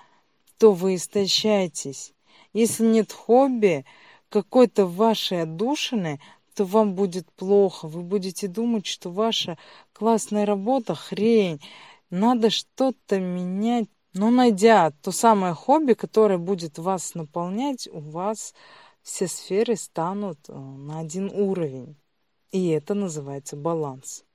то 0.58 0.72
вы 0.72 0.96
истощаетесь. 0.96 2.14
Если 2.54 2.86
нет 2.86 3.12
хобби, 3.12 3.84
какой-то 4.30 4.86
вашей 4.86 5.44
отдушины, 5.44 6.20
то 6.56 6.66
вам 6.66 6.96
будет 6.96 7.32
плохо. 7.34 7.88
Вы 7.88 8.02
будете 8.02 8.48
думать, 8.48 8.86
что 8.86 9.10
ваша 9.12 9.58
классная 9.94 10.46
работа 10.46 10.96
хрень. 10.96 11.62
Надо 12.10 12.50
что-то 12.50 13.20
менять. 13.20 13.88
Но 14.14 14.32
найдя 14.32 14.92
то 15.04 15.12
самое 15.12 15.54
хобби, 15.54 15.94
которое 15.94 16.38
будет 16.40 16.80
вас 16.80 17.14
наполнять, 17.14 17.88
у 17.92 18.00
вас 18.00 18.56
все 19.04 19.28
сферы 19.28 19.76
станут 19.76 20.40
э, 20.50 20.54
на 20.54 21.00
один 21.00 21.30
уровень. 21.32 21.96
И 22.52 22.70
это 22.70 22.96
называется 22.96 23.56
баланс. 23.56 24.26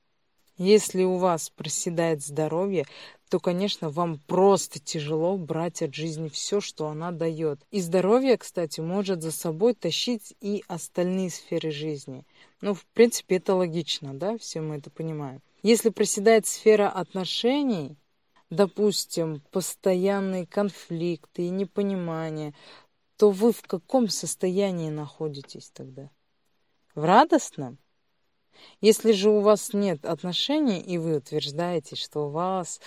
Если 0.57 1.03
у 1.03 1.17
вас 1.17 1.51
проседает 1.51 2.23
здоровье, 2.23 2.87
то, 3.35 3.41
конечно, 3.41 3.91
вам 3.91 4.21
просто 4.29 4.79
тяжело 4.79 5.37
брать 5.37 5.83
от 5.83 5.93
жизни 5.93 6.29
все, 6.29 6.61
что 6.61 6.87
она 6.87 7.11
дает. 7.11 7.59
И 7.73 7.81
здоровье, 7.81 8.38
кстати, 8.38 8.81
может 8.81 9.23
за 9.23 9.33
собой 9.33 9.75
тащить 9.75 10.37
и 10.41 10.62
остальные 10.69 11.31
сферы 11.31 11.73
жизни. 11.73 12.25
Ну, 12.61 12.75
в 12.75 12.87
принципе, 12.95 13.38
это 13.38 13.57
логично, 13.57 14.14
да, 14.14 14.38
все 14.38 14.61
мы 14.61 14.76
это 14.76 14.88
понимаем. 14.88 15.43
Если 15.64 15.88
проседает 15.88 16.47
сфера 16.47 16.88
отношений, 16.88 17.97
допустим, 18.50 19.43
постоянные 19.50 20.47
конфликты 20.47 21.49
и 21.49 21.50
непонимание, 21.50 22.55
то 23.17 23.33
вы 23.33 23.50
в 23.50 23.62
каком 23.62 24.09
состоянии 24.11 24.91
находитесь 24.91 25.73
тогда? 25.75 26.09
В 26.95 27.03
радостном? 27.03 27.79
Если 28.80 29.12
же 29.12 29.30
у 29.30 29.40
вас 29.40 29.73
нет 29.73 30.04
отношений, 30.04 30.80
и 30.80 30.99
вы 30.99 31.16
утверждаете, 31.16 31.96
что 31.96 32.26
у 32.26 32.30
вас 32.30 32.80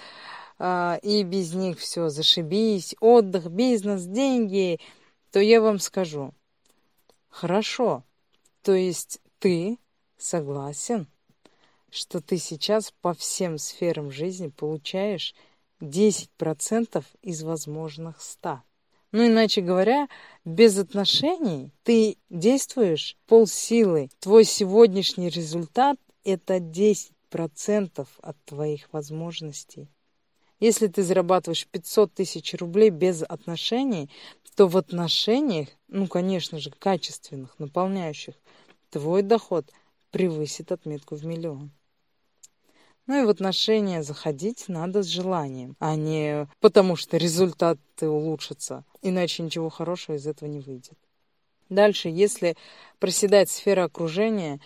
а, 0.60 1.00
и 1.02 1.24
без 1.24 1.54
них 1.54 1.80
все 1.80 2.10
зашибись, 2.10 2.96
отдых, 3.00 3.50
бизнес, 3.50 4.04
деньги, 4.06 4.80
то 5.32 5.40
я 5.40 5.62
вам 5.62 5.80
скажу, 5.80 6.34
хорошо, 7.30 8.04
то 8.62 8.74
есть 8.74 9.20
ты 9.40 9.78
согласен, 10.18 11.08
что 11.90 12.22
ты 12.22 12.38
сейчас 12.38 12.94
по 13.02 13.14
всем 13.14 13.58
сферам 13.58 14.12
жизни 14.12 14.48
получаешь 14.48 15.36
10% 15.80 17.06
из 17.22 17.44
возможных 17.44 18.22
100. 18.22 18.62
Ну, 19.12 19.26
иначе 19.26 19.62
говоря, 19.62 20.10
без 20.44 20.78
отношений 20.78 21.72
ты 21.84 22.18
действуешь 22.30 23.18
полсилы. 23.26 24.10
Твой 24.20 24.44
сегодняшний 24.44 25.30
результат– 25.30 25.98
это 26.26 26.58
10% 26.58 28.08
от 28.22 28.46
твоих 28.46 28.92
возможностей. 28.92 29.88
Если 30.60 30.88
ты 30.88 31.04
зарабатываешь 31.04 31.68
500 31.68 32.14
тысяч 32.16 32.54
рублей 32.56 32.90
без 32.90 33.24
отношений, 33.24 34.10
то 34.56 34.68
в 34.68 34.76
отношениях, 34.76 35.70
ну, 35.88 36.08
конечно 36.08 36.60
же, 36.60 36.72
качественных, 36.72 37.60
наполняющих, 37.60 38.34
твой 38.90 39.22
доход 39.22 39.72
превысит 40.12 40.72
отметку 40.72 41.16
в 41.16 41.26
миллион. 41.26 41.72
Ну 43.06 43.22
и 43.22 43.26
в 43.26 43.30
отношения 43.30 44.04
заходить 44.04 44.66
надо 44.68 45.02
с 45.02 45.06
желанием, 45.06 45.78
а 45.80 45.96
не 45.96 46.50
потому 46.60 46.98
что 46.98 47.16
результаты 47.16 48.10
улучшатся, 48.10 48.84
иначе 49.10 49.44
ничего 49.44 49.70
хорошего 49.70 50.16
из 50.16 50.28
этого 50.28 50.50
не 50.50 50.60
выйдет. 50.60 50.98
Дальше, 51.70 52.10
если 52.10 52.56
проседать 53.00 53.50
сфера 53.50 53.86
окружения, 53.86 54.60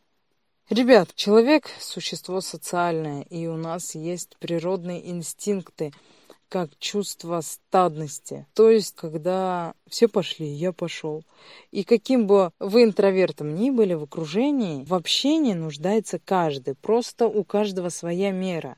ребят, 0.69 1.13
человек– 1.15 1.69
существо 1.79 2.41
социальное, 2.41 3.23
и 3.23 3.47
у 3.47 3.57
нас 3.57 3.95
есть 3.95 4.37
природные 4.39 5.09
инстинкты– 5.09 5.91
как 6.51 6.77
чувство 6.79 7.39
стадности. 7.39 8.45
То 8.53 8.69
есть, 8.69 8.93
когда 8.97 9.73
все 9.87 10.09
пошли, 10.09 10.45
я 10.47 10.73
пошел. 10.73 11.23
И 11.71 11.85
каким 11.85 12.27
бы 12.27 12.51
вы 12.59 12.83
интровертом 12.83 13.55
ни 13.55 13.69
были 13.69 13.93
в 13.93 14.03
окружении, 14.03 14.83
в 14.83 14.93
общении 14.93 15.53
нуждается 15.53 16.19
каждый. 16.19 16.75
Просто 16.75 17.27
у 17.27 17.45
каждого 17.45 17.87
своя 17.87 18.31
мера. 18.31 18.75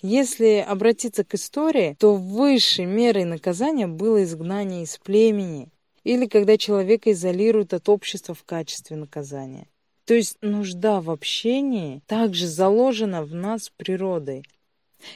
Если 0.00 0.64
обратиться 0.66 1.24
к 1.24 1.34
истории, 1.34 1.96
то 1.98 2.14
высшей 2.14 2.84
мерой 2.84 3.24
наказания 3.24 3.88
было 3.88 4.22
изгнание 4.22 4.84
из 4.84 4.96
племени 4.98 5.68
или 6.04 6.26
когда 6.26 6.56
человека 6.56 7.10
изолируют 7.12 7.74
от 7.74 7.88
общества 7.88 8.34
в 8.34 8.44
качестве 8.44 8.96
наказания. 8.96 9.66
То 10.04 10.14
есть 10.14 10.38
нужда 10.40 11.00
в 11.00 11.10
общении 11.10 12.00
также 12.06 12.46
заложена 12.46 13.24
в 13.24 13.34
нас 13.34 13.70
природой. 13.76 14.44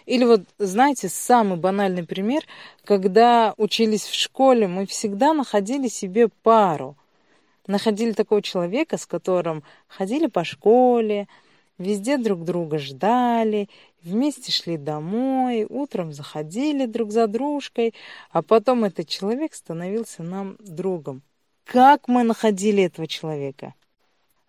Или 0.05 0.25
вот, 0.25 0.43
знаете, 0.59 1.09
самый 1.09 1.59
банальный 1.59 2.05
пример, 2.05 2.43
когда 2.85 3.55
учились 3.57 4.05
в 4.05 4.15
школе, 4.15 4.67
мы 4.67 4.87
всегда 4.87 5.33
находили 5.33 5.89
себе 5.89 6.29
пару. 6.29 6.97
Находили 7.67 8.13
такого 8.13 8.43
человека, 8.43 8.99
с 8.99 9.07
которым 9.07 9.63
ходили 9.87 10.27
по 10.27 10.45
школе, 10.45 11.29
везде 11.83 12.19
друг 12.19 12.45
друга 12.45 12.79
ждали, 12.79 13.69
вместе 14.03 14.53
шли 14.53 14.77
домой, 14.77 15.67
утром 15.69 16.13
заходили 16.13 16.87
друг 16.87 17.13
за 17.13 17.27
дружкой, 17.27 17.95
а 18.31 18.43
потом 18.43 18.85
этот 18.85 19.09
человек 19.09 19.55
становился 19.55 20.23
нам 20.23 20.57
другом. 20.61 21.23
Как 21.65 22.09
мы 22.09 22.23
находили 22.23 22.83
этого 22.83 23.07
человека? 23.07 23.75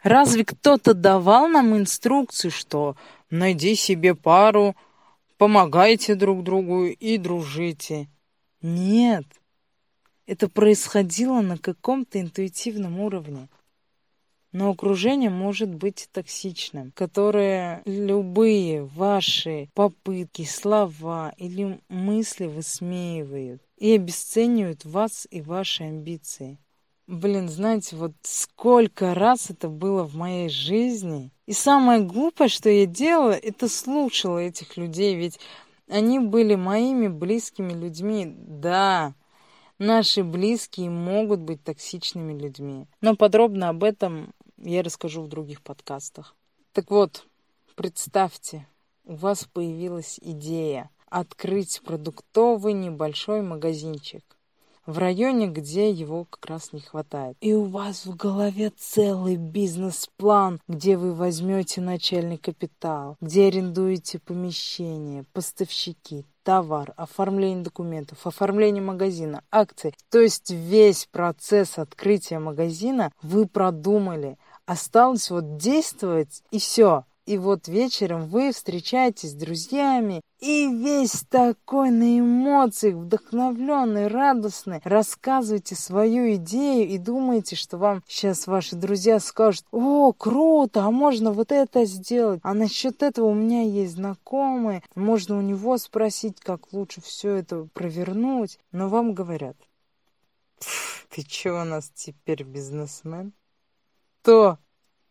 Разве 0.02 0.44
кто-то 0.44 0.94
давал 0.94 1.48
нам 1.48 1.78
инструкцию, 1.78 2.52
что 2.52 2.96
найди 3.30 3.75
себе 3.75 4.16
пару, 4.16 4.75
помогайте 5.38 6.16
друг 6.16 6.44
другу 6.44 6.86
и 6.86 7.18
дружите. 7.18 8.08
Нет, 8.62 9.25
это 10.25 10.48
происходило 10.48 11.42
на 11.42 11.58
каком-то 11.58 12.22
интуитивном 12.22 13.00
уровне. 13.00 13.50
Но 14.53 14.69
окружение 14.69 15.31
может 15.31 15.74
быть 15.74 16.07
токсичным, 16.12 16.91
которое 16.95 17.81
любые 17.86 18.83
ваши 18.83 19.67
попытки, 19.74 20.43
слова 20.43 21.33
или 21.38 21.79
мысли 21.89 22.45
высмеивают 22.45 23.63
и 23.77 23.95
обесценивают 23.95 24.86
вас 24.86 25.27
и 25.31 25.41
ваши 25.41 25.83
амбиции. 25.83 26.60
Блин, 27.07 27.50
знаете, 27.50 27.95
вот 27.95 28.13
сколько 28.22 29.13
раз 29.13 29.50
это 29.50 29.67
было 29.67 30.03
в 30.03 30.15
моей 30.15 30.50
жизни. 30.50 31.31
И 31.48 31.53
самое 31.53 32.01
глупое, 32.01 32.48
что 32.48 32.69
я 32.69 32.86
делала, 32.86 33.31
это 33.31 33.67
слушала 33.67 34.38
этих 34.38 34.77
людей, 34.77 35.15
ведь 35.15 35.39
они 35.89 36.19
были 36.19 36.55
моими 36.55 37.07
близкими 37.07 37.74
людьми. 37.74 38.25
Да, 38.38 39.15
наши 39.79 40.24
близкие 40.24 40.89
могут 40.89 41.39
быть 41.41 41.63
токсичными 41.63 42.39
людьми. 42.39 42.86
Но 43.01 43.15
подробно 43.15 43.69
об 43.69 43.84
этом 43.84 44.34
я 44.63 44.84
расскажу 44.84 45.21
в 45.21 45.28
других 45.28 45.62
подкастах. 45.62 46.36
Так 46.71 46.89
вот, 46.89 47.28
представьте, 47.76 48.67
у 49.06 49.15
вас 49.15 49.45
появилась 49.45 50.19
идея 50.21 50.89
открыть 51.10 51.82
продуктовый 51.84 52.73
небольшой 52.73 53.41
магазинчик 53.41 54.23
в 54.86 54.97
районе, 54.97 55.47
где 55.47 55.89
его 55.89 56.26
как 56.26 56.45
раз 56.45 56.73
не 56.73 56.82
хватает. 56.82 57.38
И 57.41 57.54
у 57.54 57.65
вас 57.65 58.06
в 58.06 58.15
голове 58.15 58.71
целый 58.76 59.38
бизнес-план, 59.38 60.60
где 60.67 60.97
вы 60.97 61.13
возьмете 61.13 61.82
начальный 61.82 62.38
капитал, 62.38 63.17
где 63.21 63.47
арендуете 63.47 64.19
помещение, 64.19 65.23
поставщики, 65.34 66.26
товар, 66.43 66.93
оформление 66.97 67.63
документов, 67.63 68.28
оформление 68.28 68.84
магазина, 68.84 69.43
акции. 69.52 69.93
То 70.10 70.19
есть 70.19 70.52
весь 70.52 71.08
процесс 71.12 71.78
открытия 71.78 72.39
магазина 72.39 73.12
вы 73.21 73.47
продумали. 73.47 74.38
Осталось 74.65 75.30
вот 75.30 75.58
действовать 75.58 76.43
и 76.52 76.60
все. 76.60 77.06
И 77.26 77.38
вот 77.38 77.69
вечером 77.69 78.28
вы 78.28 78.52
встречаетесь 78.52 79.32
с 79.32 79.34
друзьями, 79.34 80.19
и 80.41 80.67
весь 80.67 81.23
такой 81.30 81.89
на 81.89 82.19
эмоциях, 82.19 82.95
вдохновленный, 82.95 84.08
радостный, 84.08 84.82
рассказываете 84.84 85.76
свою 85.76 86.36
идею 86.36 86.86
и 86.89 86.97
думаете, 86.97 87.56
что 87.56 87.78
вам 87.78 88.04
сейчас 88.10 88.45
ваши 88.45 88.76
друзья 88.76 89.21
скажут, 89.21 89.65
о, 89.71 90.12
круто, 90.12 90.84
а 90.84 90.91
можно 90.91 91.32
вот 91.32 91.54
это 91.54 91.86
сделать, 91.86 92.41
а 92.43 92.54
насчет 92.54 93.02
этого 93.02 93.28
у 93.28 93.34
меня 93.34 93.62
есть 93.62 93.93
знакомые, 93.93 94.84
можно 94.95 95.38
у 95.38 95.41
него 95.41 95.78
спросить, 95.78 96.41
как 96.41 96.73
лучше 96.73 96.99
все 96.99 97.36
это 97.36 97.69
провернуть, 97.73 98.60
но 98.73 98.89
вам 98.89 99.13
говорят, 99.13 99.56
ты 101.10 101.21
че 101.21 101.52
у 101.52 101.63
нас 101.63 101.89
теперь 101.95 102.43
бизнесмен? 102.43 103.32
То 104.23 104.57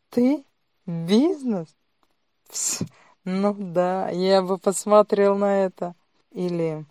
ты 0.08 0.42
бизнес? 0.86 1.68
Пс, 2.48 2.80
ну 3.24 3.54
да, 3.58 4.08
я 4.08 4.40
бы 4.40 4.56
посмотрел 4.56 5.36
на 5.36 5.64
это. 5.66 5.94
Или 6.32 6.86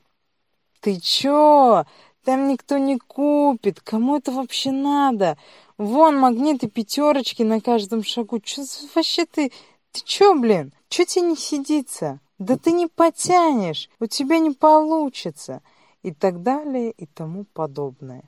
ты 0.81 0.99
чё? 0.99 1.85
Там 2.23 2.47
никто 2.47 2.77
не 2.77 2.99
купит. 2.99 3.81
Кому 3.81 4.17
это 4.17 4.31
вообще 4.31 4.71
надо? 4.71 5.35
Вон 5.79 6.19
магниты 6.19 6.69
пятерочки 6.69 7.41
на 7.41 7.59
каждом 7.59 8.03
шагу. 8.03 8.39
Чё 8.39 8.63
вообще 8.93 9.25
ты? 9.25 9.51
Ты 9.91 10.01
чё, 10.03 10.35
блин? 10.39 10.73
Чё 10.89 11.05
тебе 11.05 11.25
не 11.25 11.35
сидится? 11.35 12.19
Да 12.37 12.55
ты 12.55 12.71
не 12.71 12.85
потянешь. 12.87 13.89
У 13.99 14.05
тебя 14.05 14.37
не 14.37 14.51
получится. 14.51 15.63
И 16.03 16.11
так 16.11 16.43
далее 16.43 16.91
и 16.91 17.07
тому 17.07 17.45
подобное. 17.45 18.23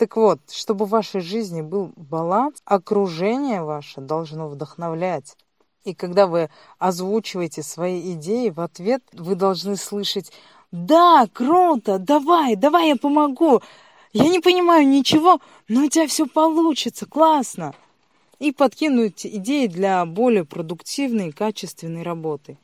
Так 0.00 0.16
вот, 0.16 0.40
чтобы 0.50 0.86
в 0.86 0.88
вашей 0.88 1.20
жизни 1.20 1.60
был 1.60 1.92
баланс, 1.94 2.62
окружение 2.64 3.62
ваше 3.62 4.00
должно 4.00 4.48
вдохновлять. 4.48 5.36
И 5.84 5.94
когда 5.94 6.26
вы 6.26 6.48
озвучиваете 6.78 7.62
свои 7.62 8.14
идеи, 8.14 8.48
в 8.48 8.60
ответ 8.60 9.02
вы 9.12 9.34
должны 9.34 9.76
слышать 9.76 10.32
«Да, 10.70 11.26
круто, 11.30 11.98
давай, 11.98 12.56
давай 12.56 12.88
я 12.88 12.96
помогу, 12.96 13.60
я 14.14 14.26
не 14.26 14.40
понимаю 14.40 14.88
ничего, 14.88 15.38
но 15.68 15.84
у 15.84 15.88
тебя 15.90 16.06
все 16.06 16.26
получится, 16.26 17.04
классно!» 17.04 17.74
И 18.38 18.52
подкинуть 18.52 19.26
идеи 19.26 19.66
для 19.66 20.06
более 20.06 20.46
продуктивной 20.46 21.28
и 21.28 21.32
качественной 21.32 22.04
работы. 22.04 22.56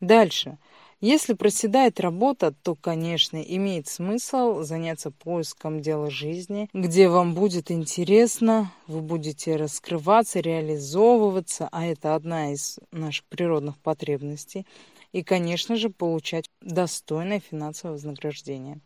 Дальше. 0.00 0.58
Если 1.00 1.32
проседает 1.32 1.98
работа, 1.98 2.52
то, 2.52 2.74
конечно, 2.74 3.38
имеет 3.38 3.88
смысл 3.88 4.62
заняться 4.62 5.10
поиском 5.10 5.80
дела 5.80 6.10
жизни, 6.10 6.68
где 6.74 7.08
вам 7.08 7.34
будет 7.34 7.70
интересно, 7.70 8.70
вы 8.86 9.00
будете 9.00 9.56
раскрываться, 9.56 10.40
реализовываться, 10.40 11.70
а 11.72 11.86
это 11.86 12.14
одна 12.14 12.52
из 12.52 12.78
наших 12.92 13.24
природных 13.26 13.78
потребностей, 13.78 14.66
и, 15.12 15.22
конечно 15.22 15.76
же, 15.76 15.88
получать 15.88 16.50
достойное 16.60 17.40
финансовое 17.40 17.94
вознаграждение. 17.94 18.78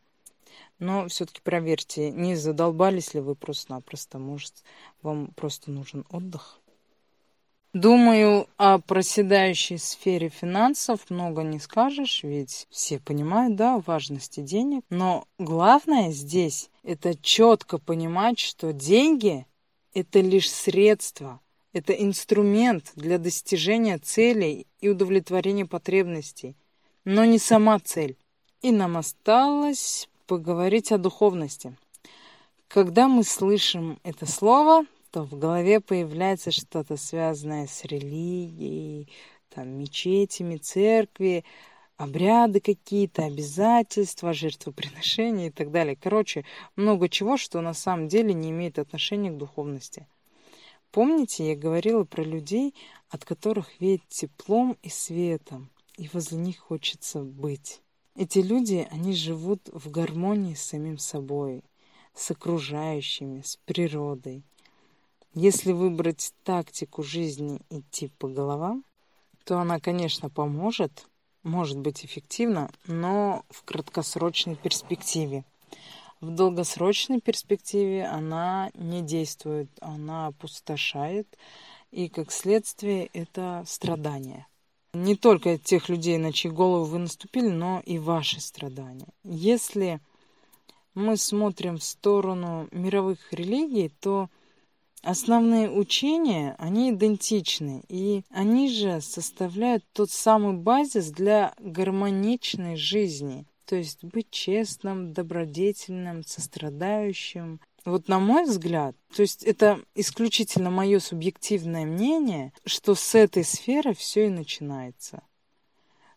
Но 0.79 1.09
все-таки 1.09 1.41
проверьте, 1.43 2.13
не 2.13 2.37
задолбались 2.37 3.15
ли 3.15 3.21
вы 3.21 3.35
просто-напросто, 3.35 4.21
может, 4.21 4.63
вам 5.03 5.33
просто 5.35 5.73
нужен 5.73 6.05
отдых. 6.11 6.61
Думаю, 7.75 8.47
о 8.57 8.79
проседающей 8.79 9.79
сфере 9.79 10.29
финансов 10.29 11.11
много 11.11 11.43
не 11.43 11.59
скажешь, 11.59 12.23
ведь 12.23 12.69
все 12.71 13.01
понимают, 13.01 13.57
да, 13.57 13.83
важности 13.85 14.39
денег. 14.43 14.85
Но 14.91 15.27
главное 15.41 16.13
здесь– 16.13 16.71
это 16.85 17.17
четко 17.21 17.79
понимать, 17.79 18.39
что 18.39 18.73
деньги– 18.73 19.45
это 19.93 20.21
лишь 20.21 20.53
средство, 20.53 21.41
это 21.73 21.93
инструмент 21.93 22.93
для 22.95 23.19
достижения 23.19 23.99
целей 23.99 24.69
и 24.79 24.89
удовлетворения 24.89 25.67
потребностей, 25.67 26.55
но 27.05 27.25
не 27.25 27.41
сама 27.41 27.81
цель. 27.81 28.17
И 28.63 28.71
нам 28.71 28.97
осталось 28.97 30.09
поговорить 30.29 30.93
о 30.93 30.99
духовности. 30.99 31.77
Когда 32.69 33.09
мы 33.09 33.25
слышим 33.25 33.99
это 34.05 34.27
слово, 34.27 34.87
что 35.15 35.23
в 35.23 35.39
голове 35.39 35.79
появляется 35.79 36.51
что-то 36.51 36.97
связанное 36.97 37.69
с 37.69 37.85
религией, 37.85 39.09
там, 39.49 39.69
мечетями, 39.69 40.57
церкви, 40.57 41.45
обряды 41.97 42.59
какие-то, 42.59 43.25
обязательства, 43.25 44.33
жертвоприношения 44.33 45.47
и 45.47 45.51
так 45.51 45.71
далее. 45.71 45.95
Короче, 45.95 46.45
много 46.75 47.09
чего, 47.09 47.37
что 47.37 47.61
на 47.61 47.75
самом 47.75 48.09
деле 48.09 48.35
не 48.35 48.51
имеет 48.51 48.81
отношения 48.81 49.31
к 49.31 49.37
духовности. 49.37 50.09
Помните, 50.91 51.47
я 51.47 51.55
говорила 51.55 52.03
про 52.03 52.25
людей, 52.25 52.75
от 53.09 53.25
которых 53.25 53.69
веет 53.79 54.03
теплом 54.09 54.77
и 54.83 54.89
светом, 54.89 55.71
и 55.97 56.11
возле 56.13 56.39
них 56.39 56.59
хочется 56.59 57.23
быть. 57.23 57.83
Эти 58.17 58.41
люди, 58.41 58.89
они 58.91 59.15
живут 59.15 59.69
в 59.73 59.93
гармонии 59.93 60.55
с 60.55 60.63
самим 60.65 60.99
собой, 60.99 61.63
с 62.15 62.33
окружающими, 62.33 63.43
с 63.43 63.59
природой. 63.65 64.43
Если 65.35 65.73
выбрать 65.73 66.33
тактику 66.45 67.03
жизни 67.03 67.61
идти 67.69 68.07
по 68.19 68.29
головам, 68.29 68.85
то 69.45 69.59
она, 69.59 69.81
конечно, 69.81 70.31
поможет, 70.31 71.09
может 71.43 71.77
быть 71.77 72.05
эффективна, 72.05 72.71
но 72.87 73.45
в 73.51 73.65
краткосрочной 73.65 74.55
перспективе. 74.55 75.45
В 76.21 76.31
долгосрочной 76.31 77.21
перспективе 77.21 78.07
она 78.07 78.71
не 78.75 79.03
действует, 79.03 79.69
она 79.81 80.29
опустошает, 80.29 81.27
и 81.91 82.09
как 82.09 82.31
следствие 82.31 83.07
это 83.07 83.65
страдания. 83.67 84.47
Не 84.93 85.17
только 85.17 85.59
тех 85.59 85.89
людей, 85.89 86.17
на 86.17 86.33
чьи 86.33 86.49
головы 86.49 86.85
вы 86.85 86.99
наступили, 86.99 87.49
но 87.49 87.83
и 87.85 87.99
ваши 87.99 88.41
страдания. 88.41 89.09
Если 89.25 90.01
мы 90.95 91.17
смотрим 91.17 91.79
в 91.79 91.83
сторону 91.83 92.69
мировых 92.71 93.33
религий, 93.33 93.89
то 93.89 94.31
Основные 95.05 95.71
учения, 95.71 96.57
они 96.59 96.91
идентичны, 96.91 97.83
и 97.91 98.25
они 98.31 98.71
же 98.71 99.03
составляют 99.03 99.85
тот 99.93 100.11
самый 100.11 100.55
базис 100.55 101.11
для 101.11 101.53
гармоничной 101.59 102.77
жизни. 102.77 103.45
То 103.67 103.77
есть 103.77 104.03
быть 104.03 104.31
честным, 104.31 105.13
добродетельным, 105.13 106.25
сострадающим. 106.25 107.61
Вот 107.85 108.09
на 108.09 108.19
мой 108.19 108.45
взгляд, 108.45 108.97
то 109.15 109.21
есть 109.21 109.43
это 109.43 109.79
исключительно 109.95 110.71
мое 110.71 111.01
субъективное 111.01 111.85
мнение, 111.85 112.55
что 112.65 112.95
с 112.95 113.15
этой 113.15 113.45
сферы 113.45 113.93
все 113.93 114.29
и 114.29 114.31
начинается. 114.31 115.23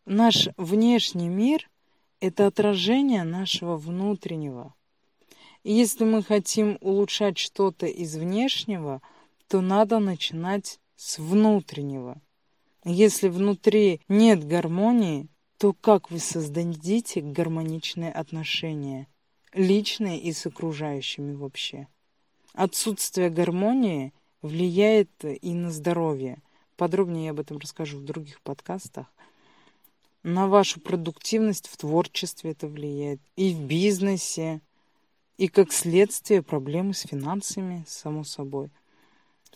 Наш 0.06 0.47
внешний 0.56 1.28
мир– 1.28 1.69
это 2.21 2.47
отражение 2.47 3.26
нашего 3.26 3.76
внутреннего. 3.76 4.73
Если 5.63 6.04
мы 6.04 6.24
хотим 6.24 6.78
улучшать 6.82 7.38
что-то 7.38 7.86
из 7.86 8.15
внешнего, 8.15 9.02
то 9.48 9.62
надо 9.62 10.00
начинать 10.00 10.80
с 10.96 11.20
внутреннего. 11.20 12.22
Если 12.84 13.28
внутри 13.28 14.02
нет 14.08 14.46
гармонии, 14.48 15.28
то 15.58 15.74
как 15.74 16.12
вы 16.12 16.20
создадите 16.20 17.22
гармоничные 17.22 18.12
отношения, 18.12 19.08
личные 19.54 20.20
и 20.20 20.32
с 20.32 20.46
окружающими 20.46 21.34
вообще? 21.34 21.88
Отсутствие 22.54 23.30
гармонии 23.30 24.13
влияет 24.41 25.12
и 25.24 25.54
на 25.54 25.72
здоровье. 25.72 26.41
Подробнее 26.76 27.26
я 27.26 27.32
об 27.32 27.39
этом 27.39 27.58
расскажу 27.58 27.98
в 27.98 28.06
других 28.06 28.41
подкастах. 28.41 29.08
На 30.24 30.48
вашу 30.48 30.80
продуктивность 30.80 31.67
в 31.67 31.78
творчестве 31.78 32.52
это 32.52 32.67
влияет, 32.67 33.20
и 33.36 33.54
в 33.54 33.62
бизнесе, 33.62 34.62
и 35.38 35.47
как 35.47 35.71
следствие 35.71 36.41
проблемы 36.41 36.93
с 36.93 37.02
финансами, 37.02 37.86
само 37.88 38.23
собой. 38.23 38.69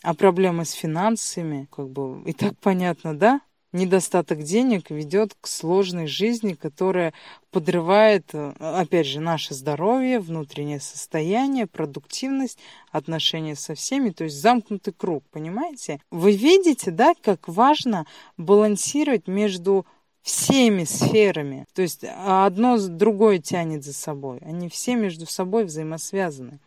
А 0.04 0.14
проблемы 0.14 0.66
с 0.66 0.72
финансами, 0.72 1.68
как 1.72 1.90
бы 1.90 2.24
и 2.26 2.34
так 2.34 2.58
понятно, 2.60 3.18
да? 3.18 3.42
Недостаток 3.74 4.44
денег 4.44 4.90
ведет 4.90 5.34
к 5.40 5.48
сложной 5.48 6.06
жизни, 6.06 6.54
которая 6.54 7.14
подрывает, 7.52 8.30
опять 8.34 9.08
же, 9.08 9.22
наше 9.22 9.54
здоровье, 9.54 10.20
внутреннее 10.20 10.82
состояние, 10.82 11.68
продуктивность, 11.68 12.60
отношения 12.92 13.56
со 13.56 13.74
всеми, 13.74 14.10
то 14.10 14.26
есть 14.26 14.42
замкнутый 14.42 14.94
круг, 14.94 15.24
понимаете? 15.32 16.02
Вы 16.12 16.36
видите, 16.36 16.92
да, 16.92 17.14
как 17.22 17.48
важно 17.48 18.06
балансировать 18.36 19.28
между 19.28 19.86
всеми 20.22 20.84
сферами. 20.84 21.66
То 21.74 21.82
есть 21.82 22.04
одно 22.04 22.78
с 22.78 22.88
другое 22.88 23.40
тянет 23.40 23.84
за 23.84 23.94
собой. 23.94 24.40
Они 24.40 24.70
все 24.70 24.96
между 24.96 25.26
собой 25.26 25.66
взаимосвязаны. 25.66 26.60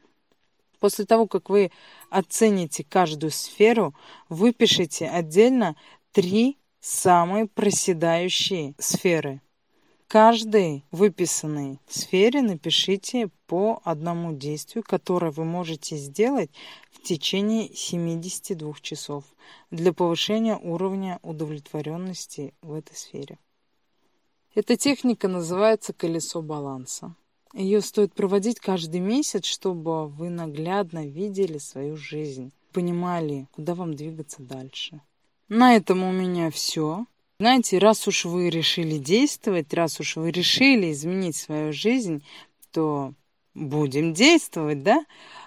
После 0.80 1.06
того, 1.06 1.26
как 1.26 1.48
вы 1.48 1.70
оцените 2.10 2.84
каждую 2.84 3.30
сферу, 3.30 3.94
выпишите 4.28 5.08
отдельно 5.08 5.76
три 6.12 6.58
самые 6.80 7.46
проседающие 7.46 8.74
сферы. 8.78 9.40
Каждой 10.06 10.84
выписанной 10.90 11.80
сфере 11.88 12.42
напишите 12.42 13.30
по 13.46 13.80
одному 13.84 14.34
действию, 14.34 14.84
которое 14.86 15.32
вы 15.32 15.44
можете 15.44 15.96
сделать 15.96 16.50
в 16.92 17.02
течение 17.02 17.74
72 17.74 18.74
часов 18.82 19.24
для 19.70 19.92
повышения 19.92 20.56
уровня 20.56 21.18
удовлетворенности 21.22 22.52
в 22.60 22.74
этой 22.74 22.94
сфере. 22.94 23.38
Эта 24.54 24.76
техника 24.76 25.26
называется 25.26 25.92
колесо 25.92 26.40
баланса. 26.40 27.16
Ее 27.54 27.80
стоит 27.80 28.14
проводить 28.14 28.60
каждый 28.60 29.00
месяц, 29.00 29.46
чтобы 29.46 30.06
вы 30.08 30.28
наглядно 30.30 31.06
видели 31.06 31.58
свою 31.58 31.96
жизнь, 31.96 32.52
понимали, 32.72 33.48
куда 33.52 33.74
вам 33.74 33.94
двигаться 33.94 34.42
дальше. 34.42 35.00
На 35.48 35.74
этом 35.74 36.04
у 36.04 36.12
меня 36.12 36.50
все. 36.50 37.06
Знаете, 37.40 37.78
раз 37.78 38.06
уж 38.06 38.26
вы 38.26 38.48
решили 38.48 38.96
действовать, 38.96 39.74
раз 39.74 39.98
уж 39.98 40.16
вы 40.16 40.30
решили 40.30 40.92
изменить 40.92 41.36
свою 41.36 41.72
жизнь, 41.72 42.24
то 42.70 43.12
будем 43.54 44.14
действовать, 44.14 44.84
да? 44.84 45.04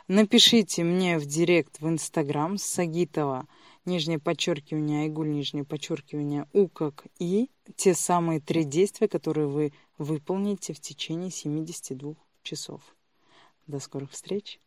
Напишите 0.10 0.84
мне 0.84 1.18
в 1.18 1.26
директ 1.26 1.80
в 1.80 1.88
Инстаграм 1.88 2.58
Сагитова 2.58 3.48
нижнее 3.88 4.20
подчеркивание, 4.20 5.04
айгуль, 5.04 5.32
нижнее 5.32 5.64
подчеркивание, 5.64 6.48
у 6.54 6.68
как 6.68 7.08
и 7.18 7.50
те 7.76 7.96
самые 7.96 8.40
три 8.40 8.64
действия, 8.64 9.08
которые 9.08 9.48
вы 9.48 9.74
выполните 9.98 10.74
в 10.74 10.80
течение 10.80 11.32
72 11.32 12.14
часов. 12.44 12.96
До 13.66 13.80
скорых 13.80 14.12
встреч! 14.12 14.60